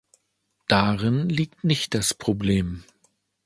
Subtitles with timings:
[0.67, 2.83] Darin liegt nicht das Problem.